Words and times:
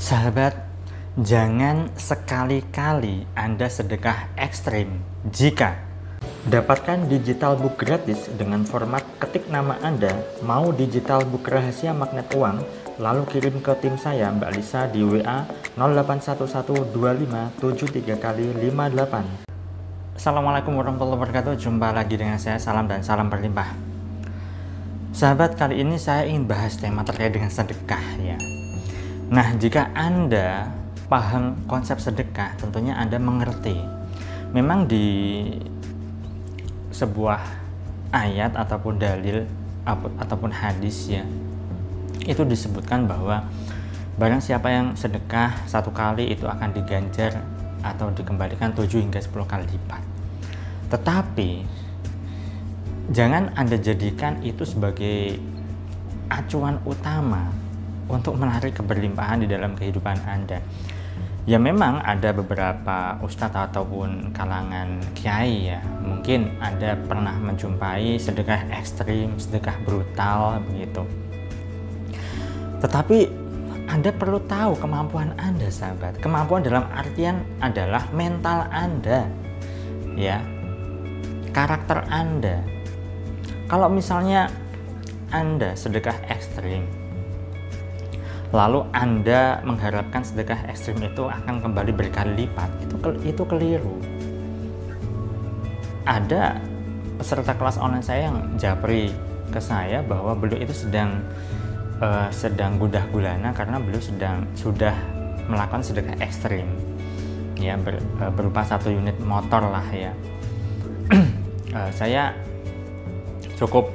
Sahabat, 0.00 0.56
jangan 1.20 1.92
sekali-kali 1.92 3.28
Anda 3.36 3.68
sedekah 3.68 4.32
ekstrim 4.32 5.04
jika 5.28 5.76
dapatkan 6.48 7.04
digital 7.04 7.60
book 7.60 7.76
gratis 7.76 8.32
dengan 8.32 8.64
format 8.64 9.04
ketik 9.20 9.52
nama 9.52 9.76
Anda 9.84 10.24
mau 10.40 10.72
digital 10.72 11.28
book 11.28 11.44
rahasia 11.44 11.92
magnet 11.92 12.32
uang 12.32 12.64
lalu 12.96 13.28
kirim 13.28 13.60
ke 13.60 13.76
tim 13.84 14.00
saya 14.00 14.32
Mbak 14.32 14.50
Lisa 14.56 14.88
di 14.88 15.04
WA 15.04 15.44
08112573 15.76 17.60
kali 18.16 18.56
58 18.56 20.16
Assalamualaikum 20.16 20.80
warahmatullahi 20.80 21.28
wabarakatuh. 21.28 21.60
Jumpa 21.60 21.92
lagi 21.92 22.16
dengan 22.16 22.40
saya. 22.40 22.56
Salam 22.56 22.88
dan 22.88 23.04
salam 23.04 23.28
berlimpah. 23.28 23.72
Sahabat 25.12 25.60
kali 25.60 25.84
ini 25.84 26.00
saya 26.00 26.24
ingin 26.24 26.48
bahas 26.48 26.80
tema 26.80 27.04
terkait 27.04 27.36
dengan 27.36 27.52
sedekah 27.52 28.04
ya 28.20 28.59
Nah 29.30 29.54
jika 29.54 29.94
Anda 29.94 30.66
paham 31.06 31.62
konsep 31.70 32.02
sedekah 32.02 32.58
tentunya 32.58 32.98
Anda 32.98 33.18
mengerti 33.22 33.78
Memang 34.50 34.90
di 34.90 35.46
sebuah 36.90 37.38
ayat 38.10 38.58
ataupun 38.58 38.98
dalil 38.98 39.46
ataupun 40.18 40.50
hadis 40.50 41.06
ya 41.06 41.22
itu 42.26 42.42
disebutkan 42.42 43.06
bahwa 43.06 43.46
barang 44.18 44.42
siapa 44.42 44.68
yang 44.68 44.98
sedekah 44.98 45.54
satu 45.64 45.94
kali 45.94 46.34
itu 46.34 46.44
akan 46.44 46.74
diganjar 46.74 47.40
atau 47.80 48.12
dikembalikan 48.12 48.76
7 48.76 49.00
hingga 49.00 49.22
10 49.22 49.32
kali 49.48 49.64
lipat. 49.70 50.02
Tetapi 50.92 51.50
jangan 53.14 53.56
Anda 53.56 53.80
jadikan 53.80 54.44
itu 54.44 54.68
sebagai 54.68 55.40
acuan 56.28 56.76
utama 56.84 57.48
untuk 58.10 58.34
menarik 58.34 58.76
keberlimpahan 58.82 59.46
di 59.46 59.48
dalam 59.48 59.78
kehidupan 59.78 60.18
Anda. 60.26 60.58
Ya 61.48 61.56
memang 61.56 62.04
ada 62.04 62.36
beberapa 62.36 63.16
ustadz 63.24 63.72
ataupun 63.72 64.34
kalangan 64.36 65.00
kiai 65.16 65.72
ya. 65.72 65.80
Mungkin 66.04 66.60
Anda 66.60 66.98
pernah 67.00 67.38
menjumpai 67.38 68.20
sedekah 68.20 68.68
ekstrim, 68.74 69.38
sedekah 69.40 69.78
brutal 69.86 70.60
begitu 70.68 71.06
tetapi 72.80 73.28
Anda 73.90 74.10
perlu 74.14 74.40
tahu 74.48 74.78
kemampuan 74.80 75.36
Anda, 75.36 75.68
sahabat. 75.68 76.18
Kemampuan 76.24 76.64
dalam 76.64 76.88
artian 76.94 77.44
adalah 77.60 78.08
mental 78.14 78.70
Anda, 78.72 79.28
ya, 80.16 80.40
karakter 81.52 82.06
Anda. 82.08 82.64
Kalau 83.68 83.90
misalnya 83.92 84.48
Anda 85.34 85.76
sedekah 85.76 86.16
ekstrim, 86.30 86.86
lalu 88.50 88.82
Anda 88.90 89.62
mengharapkan 89.62 90.26
sedekah 90.26 90.66
ekstrim 90.66 90.98
itu 91.06 91.26
akan 91.30 91.62
kembali 91.62 91.94
berkali 91.94 92.46
lipat, 92.46 92.70
itu 92.82 92.94
itu 93.22 93.42
keliru. 93.46 93.96
Ada 96.02 96.58
peserta 97.14 97.54
kelas 97.54 97.78
online 97.78 98.02
saya 98.02 98.32
yang 98.32 98.58
japri 98.58 99.14
ke 99.54 99.60
saya 99.62 100.02
bahwa 100.02 100.34
beliau 100.34 100.58
itu 100.58 100.74
sedang 100.74 101.22
uh, 102.02 102.26
sedang 102.34 102.80
gudah 102.80 103.06
gulana 103.14 103.54
karena 103.54 103.78
beliau 103.78 104.02
sedang 104.02 104.42
sudah 104.58 104.94
melakukan 105.46 105.86
sedekah 105.86 106.18
ekstrim. 106.18 106.66
Ya 107.54 107.78
ber, 107.78 108.02
uh, 108.18 108.32
berupa 108.34 108.66
satu 108.66 108.90
unit 108.90 109.14
motor 109.22 109.62
lah 109.62 109.86
ya. 109.94 110.10
Uh, 111.70 111.90
saya 112.00 112.34
cukup 113.54 113.92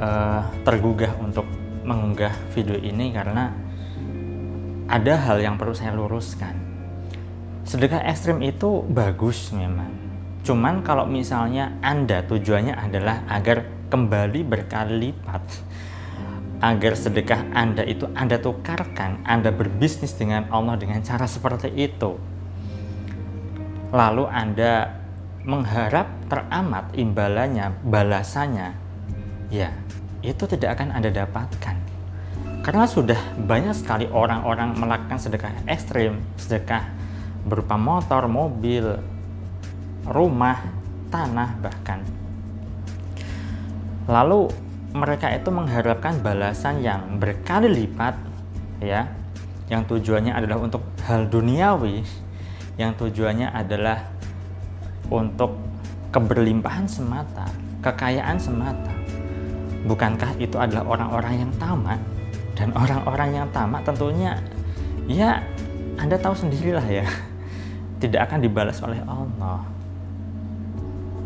uh, 0.00 0.46
tergugah 0.62 1.12
untuk 1.20 1.44
mengunggah 1.82 2.30
video 2.54 2.78
ini 2.78 3.10
karena 3.10 3.50
ada 4.92 5.16
hal 5.16 5.40
yang 5.40 5.56
perlu 5.56 5.72
saya 5.72 5.96
luruskan 5.96 6.52
sedekah 7.64 8.04
ekstrim 8.04 8.44
itu 8.44 8.84
bagus 8.92 9.48
memang 9.56 9.88
cuman 10.44 10.84
kalau 10.84 11.08
misalnya 11.08 11.72
anda 11.80 12.20
tujuannya 12.28 12.76
adalah 12.76 13.24
agar 13.32 13.64
kembali 13.88 14.44
berkali 14.44 14.94
lipat 15.00 15.44
agar 16.62 16.94
sedekah 16.94 17.50
Anda 17.50 17.82
itu 17.82 18.06
Anda 18.14 18.38
tukarkan, 18.38 19.26
Anda 19.26 19.50
berbisnis 19.50 20.14
dengan 20.14 20.46
Allah 20.48 20.78
dengan 20.78 21.02
cara 21.02 21.26
seperti 21.26 21.74
itu. 21.74 22.14
Lalu 23.90 24.24
Anda 24.30 25.02
mengharap 25.42 26.06
teramat 26.30 26.94
imbalannya, 26.94 27.82
balasannya, 27.82 28.78
ya 29.50 29.74
itu 30.22 30.46
tidak 30.46 30.78
akan 30.78 30.94
Anda 30.94 31.10
dapatkan. 31.10 31.91
Karena 32.62 32.86
sudah 32.86 33.18
banyak 33.42 33.74
sekali 33.74 34.06
orang-orang 34.06 34.78
melakukan 34.78 35.18
sedekah 35.18 35.50
ekstrim, 35.66 36.22
sedekah 36.38 36.86
berupa 37.42 37.74
motor, 37.74 38.30
mobil, 38.30 39.02
rumah, 40.06 40.62
tanah 41.10 41.58
bahkan. 41.58 42.06
Lalu 44.06 44.46
mereka 44.94 45.34
itu 45.34 45.50
mengharapkan 45.50 46.22
balasan 46.22 46.86
yang 46.86 47.18
berkali 47.18 47.66
lipat 47.66 48.14
ya. 48.78 49.10
Yang 49.66 49.98
tujuannya 49.98 50.30
adalah 50.30 50.62
untuk 50.62 50.86
hal 51.02 51.26
duniawi 51.26 52.06
yang 52.78 52.94
tujuannya 52.94 53.50
adalah 53.50 54.06
untuk 55.10 55.58
keberlimpahan 56.14 56.86
semata 56.86 57.48
kekayaan 57.82 58.38
semata. 58.38 58.94
Bukankah 59.82 60.38
itu 60.38 60.54
adalah 60.54 60.86
orang-orang 60.86 61.42
yang 61.42 61.52
tamak 61.58 61.98
dan 62.62 62.70
orang-orang 62.78 63.42
yang 63.42 63.46
tamak 63.50 63.82
tentunya 63.82 64.38
ya 65.10 65.42
Anda 65.98 66.14
tahu 66.14 66.38
sendirilah 66.38 66.86
ya 66.86 67.02
tidak 68.02 68.30
akan 68.30 68.38
dibalas 68.38 68.78
oleh 68.86 69.02
Allah 69.02 69.66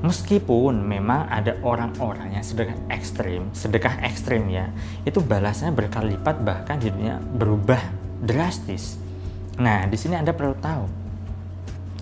meskipun 0.01 0.87
memang 0.87 1.27
ada 1.27 1.59
orang-orang 1.67 2.39
yang 2.39 2.45
sedekah 2.47 2.79
ekstrim, 2.93 3.51
sedekah 3.51 4.07
ekstrim 4.07 4.47
ya, 4.47 4.71
itu 5.03 5.19
balasnya 5.19 5.75
berkali 5.75 6.15
lipat 6.15 6.47
bahkan 6.47 6.79
hidupnya 6.79 7.19
berubah 7.19 7.81
drastis. 8.23 9.01
Nah, 9.59 9.89
di 9.91 9.97
sini 9.99 10.15
Anda 10.15 10.37
perlu 10.37 10.55
tahu 10.63 10.85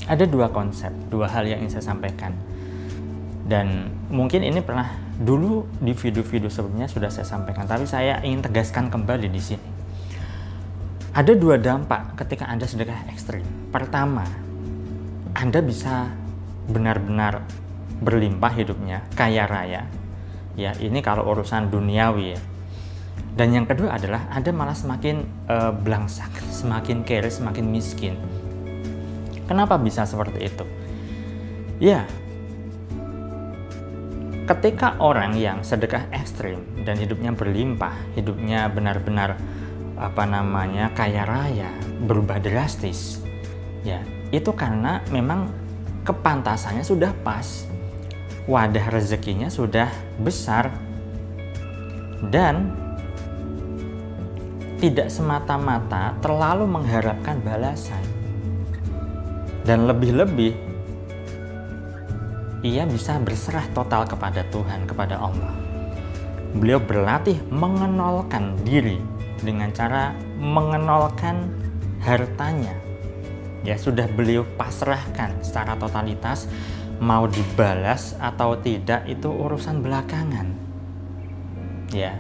ada 0.05 0.25
dua 0.29 0.53
konsep, 0.53 0.93
dua 1.09 1.31
hal 1.33 1.49
yang 1.49 1.65
ingin 1.65 1.81
saya 1.81 1.95
sampaikan. 1.95 2.37
Dan 3.45 3.93
mungkin 4.13 4.45
ini 4.45 4.61
pernah 4.61 5.04
dulu 5.15 5.69
di 5.79 5.95
video-video 5.95 6.51
sebelumnya 6.51 6.91
sudah 6.91 7.11
saya 7.11 7.27
sampaikan, 7.27 7.71
tapi 7.71 7.87
saya 7.87 8.19
ingin 8.27 8.43
tegaskan 8.43 8.91
kembali 8.91 9.31
di 9.31 9.43
sini. 9.43 9.69
Ada 11.15 11.39
dua 11.39 11.55
dampak 11.63 12.19
ketika 12.19 12.51
Anda 12.51 12.67
sedekah 12.67 13.07
ekstrim. 13.15 13.47
Pertama, 13.71 14.27
Anda 15.31 15.63
bisa 15.63 16.11
benar-benar 16.67 17.47
berlimpah 18.03 18.51
hidupnya, 18.51 19.07
kaya 19.15 19.47
raya. 19.47 19.87
Ya, 20.59 20.75
ini 20.83 20.99
kalau 21.03 21.23
urusan 21.31 21.71
duniawi 21.71 22.35
ya. 22.35 22.41
Dan 23.35 23.55
yang 23.55 23.67
kedua 23.67 23.95
adalah 23.95 24.27
Anda 24.31 24.51
malah 24.51 24.75
semakin 24.75 25.27
uh, 25.47 25.71
belangsak, 25.75 26.31
semakin 26.51 27.07
kere, 27.07 27.31
semakin 27.31 27.67
miskin. 27.67 28.19
Kenapa 29.47 29.79
bisa 29.79 30.07
seperti 30.07 30.51
itu? 30.51 30.67
Ya, 31.79 32.07
ketika 34.45 35.01
orang 35.01 35.33
yang 35.41 35.65
sedekah 35.65 36.05
ekstrim 36.13 36.61
dan 36.85 37.01
hidupnya 37.01 37.33
berlimpah, 37.33 37.97
hidupnya 38.13 38.69
benar-benar 38.69 39.41
apa 39.97 40.25
namanya 40.29 40.93
kaya 40.93 41.25
raya, 41.25 41.73
berubah 42.05 42.43
drastis. 42.43 43.25
Ya, 43.85 44.05
itu 44.33 44.53
karena 44.53 45.01
memang 45.09 45.49
kepantasannya 46.05 46.85
sudah 46.85 47.17
pas 47.25 47.65
wadah 48.45 48.93
rezekinya 48.93 49.49
sudah 49.49 49.89
besar 50.21 50.69
dan 52.29 52.77
tidak 54.85 55.09
semata-mata 55.09 56.13
terlalu 56.21 56.69
mengharapkan 56.69 57.41
balasan 57.41 58.05
dan 59.65 59.89
lebih-lebih 59.89 60.74
ia 62.65 62.89
bisa 62.89 63.21
berserah 63.21 63.69
total 63.77 64.09
kepada 64.09 64.41
Tuhan 64.49 64.89
kepada 64.89 65.21
Allah. 65.21 65.53
Beliau 66.57 66.81
berlatih 66.81 67.37
mengenolkan 67.53 68.57
diri 68.65 68.97
dengan 69.45 69.69
cara 69.77 70.17
mengenolkan 70.41 71.53
hartanya. 72.01 72.73
Ya 73.69 73.77
sudah 73.77 74.09
beliau 74.09 74.49
pasrahkan 74.57 75.45
secara 75.45 75.77
totalitas 75.77 76.49
mau 77.05 77.29
dibalas 77.29 78.17
atau 78.17 78.57
tidak 78.57 79.05
itu 79.13 79.29
urusan 79.29 79.85
belakangan. 79.85 80.49
Ya. 81.93 82.17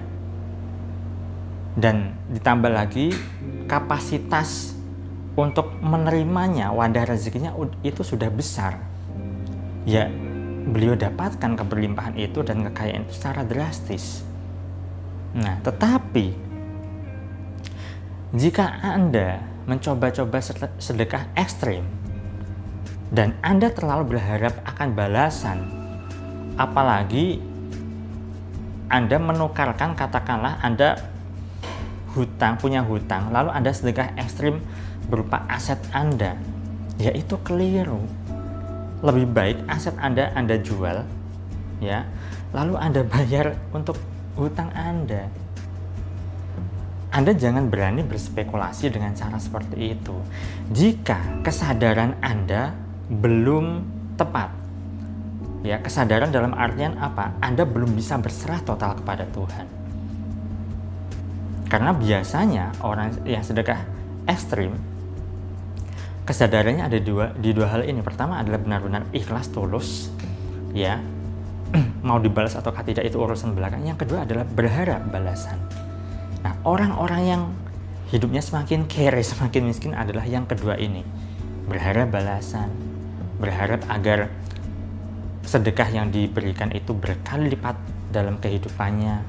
Dan 1.72 2.20
ditambah 2.28 2.68
lagi 2.68 3.16
kapasitas 3.64 4.76
untuk 5.40 5.72
menerimanya 5.80 6.68
wadah 6.68 7.08
rezekinya 7.08 7.56
itu 7.80 8.04
sudah 8.04 8.28
besar. 8.28 8.76
Ya 9.84 10.08
beliau 10.64 10.96
dapatkan 10.96 11.60
keberlimpahan 11.60 12.16
itu 12.16 12.40
dan 12.40 12.64
kekayaan 12.70 13.04
itu 13.04 13.12
secara 13.16 13.44
drastis 13.44 14.24
nah 15.34 15.60
tetapi 15.60 16.54
Jika 18.34 18.82
Anda 18.82 19.46
mencoba-coba 19.70 20.42
sedekah 20.82 21.30
ekstrim 21.38 21.86
dan 23.14 23.38
Anda 23.46 23.70
terlalu 23.70 24.18
berharap 24.18 24.58
akan 24.66 24.88
balasan, 24.90 25.58
apalagi 26.58 27.38
Anda 28.90 29.22
menukarkan 29.22 29.94
katakanlah 29.94 30.58
Anda 30.66 30.98
hutang, 32.18 32.58
punya 32.58 32.82
hutang, 32.82 33.30
lalu 33.30 33.54
Anda 33.54 33.70
sedekah 33.70 34.18
ekstrim 34.18 34.58
berupa 35.06 35.46
aset 35.46 35.78
Anda, 35.94 36.34
ya 36.98 37.14
itu 37.14 37.38
keliru. 37.46 38.02
Lebih 39.04 39.26
baik 39.36 39.58
aset 39.68 39.92
Anda 40.00 40.32
Anda 40.32 40.56
jual, 40.56 41.04
ya, 41.84 42.08
lalu 42.56 42.74
Anda 42.80 43.04
bayar 43.04 43.52
untuk 43.76 44.00
hutang 44.34 44.72
Anda 44.72 45.28
anda 47.14 47.30
jangan 47.30 47.70
berani 47.70 48.02
berspekulasi 48.02 48.90
dengan 48.90 49.14
cara 49.14 49.38
seperti 49.38 49.94
itu. 49.94 50.18
Jika 50.74 51.46
kesadaran 51.46 52.18
Anda 52.18 52.74
belum 53.06 53.86
tepat, 54.18 54.50
ya 55.62 55.78
kesadaran 55.78 56.34
dalam 56.34 56.58
artian 56.58 56.98
apa? 56.98 57.38
Anda 57.38 57.62
belum 57.62 57.94
bisa 57.94 58.18
berserah 58.18 58.58
total 58.66 58.98
kepada 58.98 59.30
Tuhan. 59.30 59.66
Karena 61.70 61.94
biasanya 61.94 62.74
orang 62.82 63.14
yang 63.22 63.46
sedekah 63.46 63.86
ekstrim, 64.26 64.74
kesadarannya 66.24 66.84
ada 66.88 66.98
dua 67.00 67.32
di 67.36 67.52
dua 67.52 67.70
hal 67.70 67.84
ini. 67.84 68.00
Pertama 68.00 68.40
adalah 68.40 68.60
benar-benar 68.60 69.08
ikhlas 69.12 69.52
tulus, 69.52 70.10
ya 70.72 71.00
mau 72.06 72.20
dibalas 72.20 72.56
atau 72.56 72.72
tidak 72.72 73.04
itu 73.04 73.16
urusan 73.16 73.56
belakang. 73.56 73.84
Yang 73.84 74.08
kedua 74.08 74.24
adalah 74.24 74.44
berharap 74.48 75.08
balasan 75.08 75.60
Nah, 76.44 76.60
orang-orang 76.68 77.22
yang 77.24 77.42
hidupnya 78.12 78.44
semakin 78.44 78.84
kere, 78.84 79.24
semakin 79.32 79.62
miskin 79.64 79.92
adalah 79.96 80.28
yang 80.28 80.44
kedua 80.44 80.76
ini. 80.76 81.00
Berharap 81.64 82.12
balasan, 82.12 82.68
berharap 83.40 83.80
agar 83.88 84.28
sedekah 85.48 85.88
yang 85.88 86.12
diberikan 86.12 86.68
itu 86.76 86.92
berkali 86.92 87.48
lipat 87.56 87.80
dalam 88.12 88.36
kehidupannya. 88.36 89.24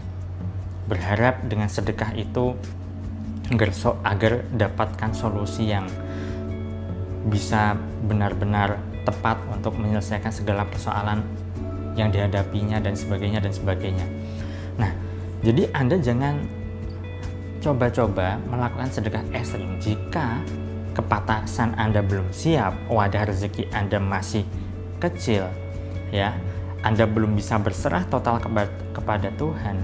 Berharap 0.91 1.47
dengan 1.47 1.71
sedekah 1.71 2.11
itu 2.19 2.59
agar, 3.49 3.71
agar 4.03 4.33
dapatkan 4.51 5.11
solusi 5.15 5.71
yang 5.71 5.87
bisa 7.25 7.73
benar-benar 8.05 8.77
tepat 9.05 9.37
untuk 9.49 9.77
menyelesaikan 9.77 10.29
segala 10.29 10.65
persoalan 10.65 11.25
yang 11.97 12.11
dihadapinya 12.11 12.77
dan 12.81 12.93
sebagainya 12.93 13.39
dan 13.41 13.53
sebagainya. 13.53 14.05
Nah, 14.77 14.91
jadi 15.41 15.69
Anda 15.71 15.97
jangan 15.97 16.45
coba-coba 17.63 18.37
melakukan 18.45 18.89
sedekah 18.93 19.25
ekstrim 19.33 19.81
jika 19.81 20.43
kepatasan 20.93 21.73
Anda 21.75 22.05
belum 22.05 22.29
siap, 22.29 22.89
wadah 22.93 23.25
rezeki 23.25 23.73
Anda 23.73 23.97
masih 23.97 24.45
kecil, 25.01 25.49
ya, 26.13 26.37
Anda 26.85 27.09
belum 27.09 27.33
bisa 27.33 27.57
berserah 27.57 28.05
total 28.07 28.37
kepada, 28.93 29.27
Tuhan, 29.33 29.81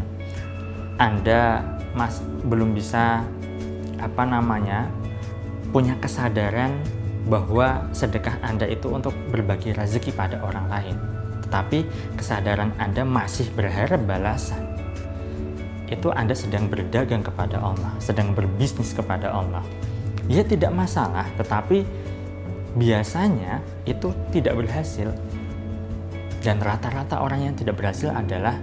Anda 1.01 1.65
mas 1.91 2.23
belum 2.47 2.71
bisa 2.71 3.25
apa 3.99 4.23
namanya 4.23 4.87
punya 5.75 5.99
kesadaran 5.99 6.79
bahwa 7.29 7.85
sedekah 7.93 8.39
Anda 8.41 8.65
itu 8.65 8.89
untuk 8.89 9.13
berbagi 9.29 9.77
rezeki 9.77 10.11
pada 10.17 10.41
orang 10.41 10.65
lain, 10.71 10.95
tetapi 11.45 11.85
kesadaran 12.17 12.73
Anda 12.81 13.05
masih 13.05 13.49
berharap 13.53 14.01
balasan 14.07 14.71
itu 15.91 16.07
Anda 16.15 16.31
sedang 16.31 16.71
berdagang 16.71 17.19
kepada 17.19 17.59
Allah, 17.59 17.91
sedang 17.99 18.31
berbisnis 18.31 18.95
kepada 18.95 19.27
Allah. 19.27 19.61
Ya 20.31 20.39
tidak 20.41 20.71
masalah, 20.71 21.27
tetapi 21.35 21.83
biasanya 22.79 23.59
itu 23.83 24.15
tidak 24.31 24.55
berhasil. 24.63 25.11
Dan 26.39 26.63
rata-rata 26.63 27.19
orang 27.19 27.51
yang 27.51 27.55
tidak 27.59 27.77
berhasil 27.77 28.09
adalah 28.09 28.55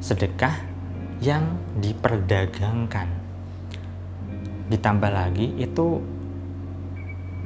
sedekah 0.00 0.56
yang 1.20 1.60
diperdagangkan. 1.78 3.06
Ditambah 4.72 5.12
lagi 5.12 5.52
itu 5.60 6.00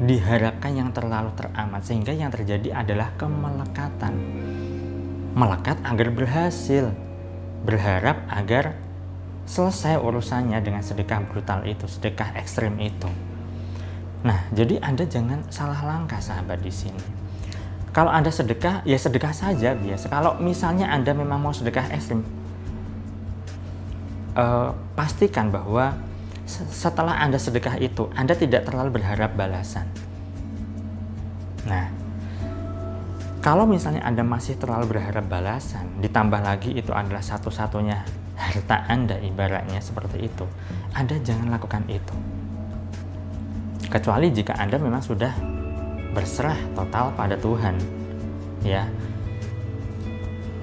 diharapkan 0.02 0.74
yang 0.74 0.90
terlalu 0.90 1.30
teramat 1.38 1.86
sehingga 1.86 2.10
yang 2.10 2.34
terjadi 2.34 2.82
adalah 2.82 3.14
kemelekatan. 3.14 4.14
Melekat 5.32 5.78
agar 5.86 6.08
berhasil, 6.12 6.90
berharap 7.62 8.26
agar 8.28 8.76
selesai 9.46 9.96
urusannya 10.02 10.58
dengan 10.60 10.82
sedekah 10.82 11.22
brutal 11.24 11.62
itu, 11.64 11.86
sedekah 11.86 12.34
ekstrim 12.36 12.76
itu. 12.82 13.08
Nah, 14.22 14.46
jadi 14.54 14.82
Anda 14.82 15.06
jangan 15.06 15.46
salah 15.50 15.82
langkah 15.82 16.18
sahabat 16.18 16.62
di 16.62 16.70
sini. 16.70 17.02
Kalau 17.94 18.10
Anda 18.10 18.30
sedekah, 18.32 18.82
ya 18.86 18.98
sedekah 18.98 19.34
saja 19.34 19.74
biasa. 19.76 20.08
Kalau 20.10 20.38
misalnya 20.38 20.90
Anda 20.90 21.12
memang 21.14 21.42
mau 21.42 21.54
sedekah 21.54 21.90
ekstrim, 21.92 22.24
uh, 24.36 24.72
pastikan 24.96 25.52
bahwa 25.52 25.96
setelah 26.52 27.16
Anda 27.16 27.40
sedekah 27.40 27.80
itu, 27.80 28.12
Anda 28.12 28.36
tidak 28.36 28.68
terlalu 28.68 29.00
berharap 29.00 29.32
balasan. 29.32 29.88
Nah, 31.64 31.88
kalau 33.40 33.66
misalnya 33.66 34.04
Anda 34.04 34.22
masih 34.22 34.60
terlalu 34.60 34.94
berharap 34.94 35.26
balasan, 35.26 35.98
ditambah 35.98 36.44
lagi 36.44 36.76
itu 36.76 36.92
adalah 36.94 37.24
satu-satunya 37.24 38.04
harta 38.36 38.86
Anda 38.86 39.18
ibaratnya 39.18 39.82
seperti 39.82 40.28
itu, 40.28 40.46
Anda 40.94 41.18
jangan 41.18 41.50
lakukan 41.50 41.88
itu. 41.90 42.14
Kecuali 43.90 44.30
jika 44.30 44.56
Anda 44.56 44.78
memang 44.78 45.02
sudah 45.02 45.34
berserah 46.12 46.56
total 46.76 47.12
pada 47.16 47.34
Tuhan. 47.40 47.76
Ya. 48.62 48.86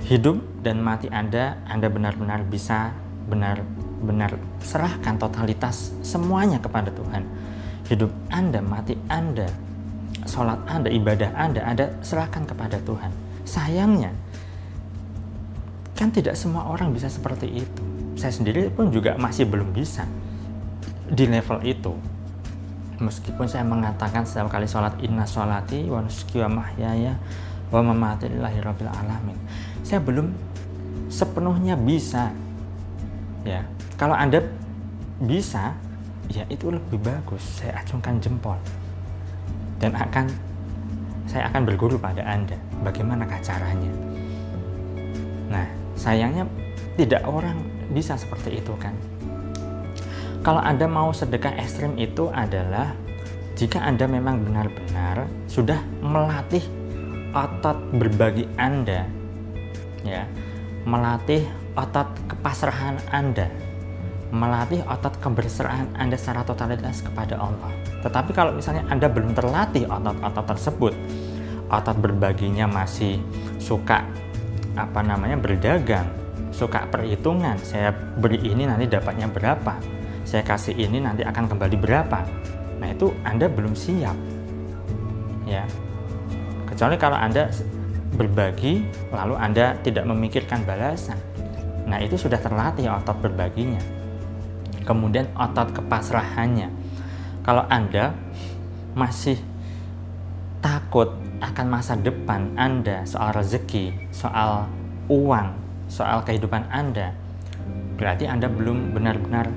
Hidup 0.08 0.42
dan 0.66 0.82
mati 0.82 1.12
Anda, 1.12 1.62
Anda 1.70 1.92
benar-benar 1.92 2.48
bisa 2.48 2.96
benar-benar 4.00 4.40
serahkan 4.64 5.20
totalitas 5.20 5.92
semuanya 6.02 6.60
kepada 6.60 6.90
Tuhan. 6.92 7.24
Hidup 7.92 8.12
Anda, 8.32 8.64
mati 8.64 8.96
Anda, 9.12 9.50
sholat 10.24 10.64
Anda, 10.70 10.90
ibadah 10.94 11.34
Anda, 11.36 11.62
Anda 11.66 11.86
serahkan 12.02 12.48
kepada 12.48 12.80
Tuhan. 12.84 13.12
Sayangnya, 13.44 14.14
Kan 16.00 16.16
tidak 16.16 16.40
semua 16.40 16.64
orang 16.64 16.96
bisa 16.96 17.12
seperti 17.12 17.60
itu. 17.60 17.84
Saya 18.16 18.32
sendiri 18.32 18.72
pun 18.72 18.88
juga 18.88 19.20
masih 19.20 19.44
belum 19.44 19.76
bisa 19.76 20.08
di 21.12 21.28
level 21.28 21.60
itu. 21.68 21.92
Meskipun 23.04 23.52
saya 23.52 23.68
mengatakan 23.68 24.24
setiap 24.24 24.48
kali 24.48 24.64
sholat 24.64 24.96
inna 25.04 25.28
sholati 25.28 25.92
wa 25.92 26.00
nusuki 26.00 26.40
wa 26.40 26.64
mahyaya 26.64 27.20
wa 27.68 27.84
mamati 27.84 28.32
lillahi 28.32 28.64
rabbil 28.64 28.88
alamin. 28.88 29.36
Saya 29.84 30.00
belum 30.00 30.32
sepenuhnya 31.12 31.76
bisa. 31.76 32.32
Ya, 33.48 33.64
kalau 33.96 34.16
Anda 34.16 34.44
bisa, 35.24 35.76
ya 36.32 36.44
itu 36.52 36.72
lebih 36.72 37.00
bagus. 37.00 37.42
Saya 37.60 37.80
acungkan 37.80 38.20
jempol 38.20 38.60
dan 39.80 39.96
akan 39.96 40.28
saya 41.30 41.46
akan 41.52 41.62
berguru 41.64 41.96
pada 41.96 42.26
Anda. 42.26 42.58
Bagaimanakah 42.84 43.40
caranya? 43.44 43.92
Nah, 45.50 45.66
sayangnya 45.96 46.46
tidak 47.00 47.24
orang 47.24 47.64
bisa 47.90 48.20
seperti 48.20 48.62
itu 48.62 48.76
kan 48.78 48.94
kalau 50.40 50.62
Anda 50.64 50.88
mau 50.88 51.12
sedekah 51.12 51.58
ekstrim 51.60 52.00
itu 52.00 52.32
adalah 52.32 52.96
jika 53.60 53.84
Anda 53.84 54.08
memang 54.08 54.46
benar-benar 54.48 55.28
sudah 55.52 55.84
melatih 56.00 56.64
otot 57.36 57.76
berbagi 57.92 58.48
Anda 58.56 59.04
ya 60.08 60.24
melatih 60.88 61.44
otot 61.78 62.10
kepasrahan 62.30 62.98
Anda. 63.14 63.50
Melatih 64.30 64.86
otot 64.86 65.18
keberserahan 65.18 65.90
Anda 65.98 66.14
secara 66.14 66.46
totalitas 66.46 67.02
kepada 67.02 67.38
Allah. 67.42 67.74
Tetapi 68.06 68.32
kalau 68.32 68.54
misalnya 68.54 68.86
Anda 68.88 69.10
belum 69.10 69.34
terlatih 69.34 69.90
otot-otot 69.90 70.46
tersebut 70.56 70.94
otot 71.70 71.98
berbaginya 72.02 72.66
masih 72.66 73.22
suka 73.62 74.02
apa 74.74 75.00
namanya 75.06 75.38
berdagang 75.38 76.06
suka 76.50 76.90
perhitungan 76.90 77.62
saya 77.62 77.94
beri 77.94 78.42
ini 78.42 78.66
nanti 78.66 78.90
dapatnya 78.90 79.30
berapa? 79.30 79.78
Saya 80.26 80.46
kasih 80.46 80.78
ini 80.78 81.02
nanti 81.02 81.26
akan 81.26 81.46
kembali 81.50 81.78
berapa? 81.78 82.20
Nah 82.82 82.88
itu 82.90 83.14
anda 83.22 83.46
belum 83.46 83.78
siap 83.78 84.18
ya. 85.46 85.66
Kecuali 86.70 86.96
kalau 86.98 87.18
anda 87.18 87.50
berbagi 88.18 88.86
lalu 89.14 89.36
anda 89.38 89.78
tidak 89.86 90.10
memikirkan 90.10 90.66
balasan 90.66 91.18
nah 91.90 91.98
itu 91.98 92.16
sudah 92.16 92.38
terlatih 92.38 92.88
otot 92.94 93.18
berbaginya. 93.18 93.82
Kemudian 94.86 95.28
otot 95.34 95.74
kepasrahannya. 95.74 96.70
Kalau 97.42 97.66
anda 97.66 98.14
masih 98.94 99.42
takut 100.62 101.10
akan 101.40 101.66
masa 101.72 101.96
depan 101.96 102.52
Anda, 102.60 103.08
soal 103.08 103.32
rezeki, 103.32 104.12
soal 104.12 104.68
uang, 105.08 105.56
soal 105.88 106.22
kehidupan 106.28 106.68
Anda, 106.68 107.16
berarti 107.96 108.28
Anda 108.28 108.52
belum 108.52 108.92
benar-benar 108.92 109.48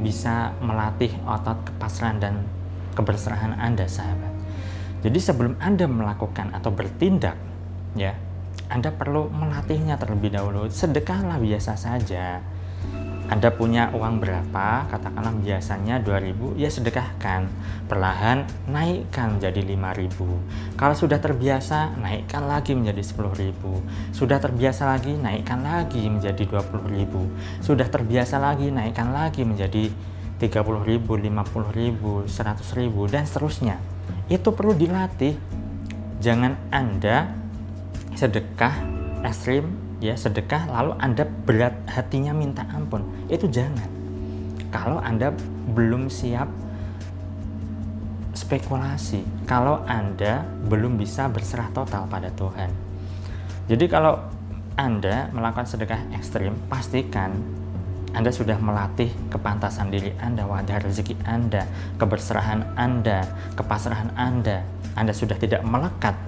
bisa 0.00 0.56
melatih 0.64 1.12
otot 1.28 1.60
kepasrahan 1.68 2.18
dan 2.18 2.34
keberserahan 2.96 3.52
Anda, 3.60 3.84
sahabat. 3.84 4.32
Jadi 5.04 5.18
sebelum 5.20 5.60
Anda 5.60 5.84
melakukan 5.84 6.56
atau 6.56 6.72
bertindak, 6.72 7.36
ya, 7.96 8.16
Anda 8.70 8.94
perlu 8.94 9.28
melatihnya 9.34 9.98
terlebih 9.98 10.32
dahulu. 10.32 10.70
Sedekahlah 10.70 11.42
biasa 11.42 11.74
saja 11.74 12.40
anda 13.30 13.46
punya 13.54 13.94
uang 13.94 14.18
berapa, 14.18 14.90
katakanlah 14.90 15.30
biasanya 15.38 16.02
2000, 16.02 16.58
ya 16.58 16.66
sedekahkan. 16.66 17.46
Perlahan 17.86 18.42
naikkan 18.66 19.38
jadi 19.38 19.62
5000. 19.62 20.74
Kalau 20.74 20.98
sudah 20.98 21.22
terbiasa, 21.22 21.94
naikkan 21.94 22.50
lagi 22.50 22.74
menjadi 22.74 23.06
10000. 23.06 23.86
Sudah 24.10 24.42
terbiasa 24.42 24.82
lagi, 24.90 25.14
naikkan 25.14 25.62
lagi 25.62 26.10
menjadi 26.10 26.42
20000. 26.42 27.30
Sudah 27.62 27.86
terbiasa 27.86 28.42
lagi, 28.42 28.66
naikkan 28.74 29.14
lagi 29.14 29.46
menjadi 29.46 29.94
30.000, 30.42 30.98
50.000, 30.98 32.26
100.000 32.26 33.14
dan 33.14 33.30
seterusnya. 33.30 33.78
Itu 34.26 34.50
perlu 34.58 34.74
dilatih. 34.74 35.38
Jangan 36.18 36.58
Anda 36.74 37.39
sedekah 38.14 38.74
ekstrim 39.22 39.90
ya 40.00 40.16
sedekah 40.16 40.66
lalu 40.66 40.96
Anda 40.96 41.28
berat 41.28 41.76
hatinya 41.86 42.32
minta 42.32 42.64
ampun. 42.72 43.04
Itu 43.28 43.46
jangan. 43.46 43.88
Kalau 44.72 44.98
Anda 45.02 45.34
belum 45.70 46.08
siap 46.08 46.48
spekulasi, 48.32 49.22
kalau 49.44 49.84
Anda 49.84 50.46
belum 50.66 50.96
bisa 50.96 51.28
berserah 51.28 51.68
total 51.74 52.08
pada 52.08 52.32
Tuhan. 52.32 52.70
Jadi 53.68 53.84
kalau 53.86 54.18
Anda 54.74 55.28
melakukan 55.30 55.68
sedekah 55.68 56.10
ekstrim, 56.16 56.56
pastikan 56.70 57.60
anda 58.10 58.34
sudah 58.34 58.58
melatih 58.58 59.06
kepantasan 59.30 59.86
diri 59.86 60.10
Anda, 60.18 60.42
wadah 60.42 60.82
rezeki 60.82 61.14
Anda, 61.22 61.62
keberserahan 61.94 62.74
Anda, 62.74 63.22
kepasrahan 63.54 64.18
Anda. 64.18 64.66
Anda 64.98 65.14
sudah 65.14 65.38
tidak 65.38 65.62
melekat 65.62 66.18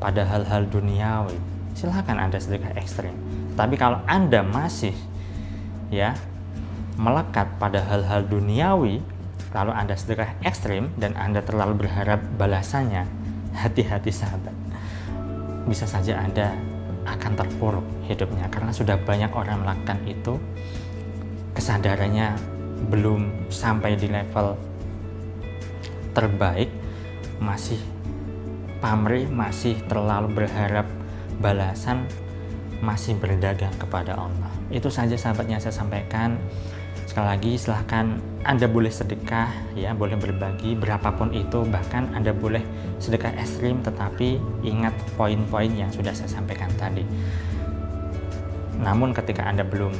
pada 0.00 0.24
hal-hal 0.24 0.64
duniawi 0.66 1.36
silahkan 1.76 2.16
Anda 2.16 2.40
sedekah 2.40 2.74
ekstrim. 2.74 3.14
Tapi 3.54 3.76
kalau 3.76 4.00
Anda 4.08 4.40
masih 4.40 4.96
ya 5.92 6.16
melekat 6.96 7.60
pada 7.60 7.80
hal-hal 7.84 8.24
duniawi, 8.26 9.00
lalu 9.52 9.72
Anda 9.72 9.94
sedekah 9.96 10.40
ekstrim 10.44 10.92
dan 10.96 11.16
Anda 11.16 11.44
terlalu 11.44 11.86
berharap 11.86 12.20
balasannya, 12.36 13.08
hati-hati 13.56 14.12
sahabat. 14.12 14.52
Bisa 15.68 15.84
saja 15.84 16.20
Anda 16.20 16.52
akan 17.08 17.32
terpuruk 17.36 17.86
hidupnya 18.04 18.48
karena 18.52 18.72
sudah 18.76 19.00
banyak 19.00 19.32
orang 19.32 19.64
melakukan 19.64 19.98
itu 20.04 20.36
kesadarannya 21.56 22.36
belum 22.92 23.50
sampai 23.52 23.96
di 23.96 24.08
level 24.08 24.56
terbaik 26.12 26.68
masih 27.40 27.80
pamrih 28.80 29.28
masih 29.28 29.76
terlalu 29.86 30.44
berharap 30.44 30.88
balasan 31.40 32.08
masih 32.80 33.16
berdagang 33.20 33.72
kepada 33.76 34.16
Allah. 34.16 34.50
Itu 34.72 34.88
saja 34.88 35.14
sahabatnya 35.14 35.60
saya 35.60 35.72
sampaikan. 35.76 36.40
Sekali 37.04 37.26
lagi 37.26 37.52
silahkan 37.58 38.16
Anda 38.46 38.70
boleh 38.70 38.88
sedekah 38.88 39.50
ya, 39.74 39.92
boleh 39.92 40.16
berbagi 40.16 40.78
berapapun 40.78 41.34
itu, 41.34 41.66
bahkan 41.68 42.08
Anda 42.16 42.30
boleh 42.30 42.62
sedekah 43.02 43.34
ekstrim 43.36 43.82
tetapi 43.82 44.38
ingat 44.62 44.94
poin-poin 45.18 45.70
yang 45.74 45.90
sudah 45.90 46.14
saya 46.14 46.30
sampaikan 46.30 46.70
tadi. 46.78 47.02
Namun 48.80 49.12
ketika 49.12 49.44
Anda 49.44 49.66
belum 49.66 49.92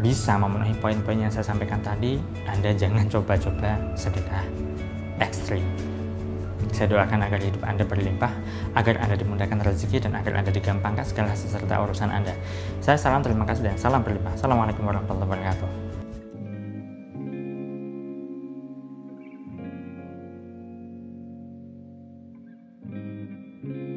bisa 0.00 0.38
memenuhi 0.38 0.76
poin-poin 0.78 1.18
yang 1.18 1.32
saya 1.34 1.44
sampaikan 1.44 1.82
tadi, 1.82 2.16
Anda 2.46 2.72
jangan 2.72 3.10
coba-coba 3.12 3.76
sedekah 3.98 4.46
ekstrim. 5.18 5.95
Saya 6.72 6.92
doakan 6.92 7.24
agar 7.24 7.40
hidup 7.40 7.62
Anda 7.64 7.84
berlimpah, 7.88 8.32
agar 8.76 9.00
Anda 9.00 9.16
dimudahkan 9.16 9.60
rezeki, 9.64 10.08
dan 10.08 10.18
agar 10.18 10.40
Anda 10.40 10.52
digampangkan 10.52 11.04
segala 11.08 11.32
seserta 11.32 11.80
urusan 11.80 12.12
Anda. 12.12 12.36
Saya 12.84 13.00
salam 13.00 13.24
terima 13.24 13.48
kasih 13.48 13.72
dan 13.72 13.76
salam 13.80 14.04
berlimpah. 14.04 14.36
Assalamualaikum 14.36 14.84
warahmatullahi 14.84 15.28
wabarakatuh. 15.30 15.85